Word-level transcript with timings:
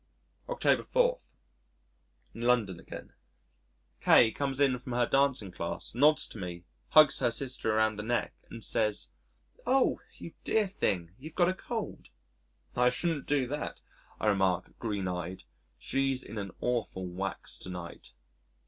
October 0.49 0.81
4. 0.81 1.19
In 2.33 2.41
London 2.41 2.79
Again 2.79 3.13
K 3.99 4.31
comes 4.31 4.59
in 4.59 4.79
from 4.79 4.93
her 4.93 5.05
dancing 5.05 5.51
class, 5.51 5.93
nods 5.93 6.27
to 6.29 6.39
me, 6.39 6.63
hugs 6.87 7.19
her 7.19 7.29
sister 7.29 7.71
around 7.75 7.97
the 7.97 8.01
neck 8.01 8.33
and 8.49 8.63
says, 8.63 9.09
"Oh! 9.67 9.99
you 10.15 10.33
dear 10.43 10.65
thing, 10.67 11.13
you've 11.19 11.35
got 11.35 11.49
a 11.49 11.53
cold." 11.53 12.09
"I 12.75 12.89
shouldn't 12.89 13.27
do 13.27 13.45
that," 13.49 13.81
I 14.19 14.25
remark, 14.25 14.73
green 14.79 15.07
eyed, 15.07 15.43
"she's 15.77 16.23
in 16.23 16.39
an 16.39 16.49
awful 16.61 17.05
wax 17.05 17.55
to 17.59 17.69
night." 17.69 18.13